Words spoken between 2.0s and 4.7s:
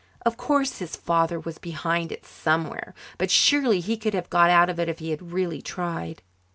it somewhere, but surely he could have got out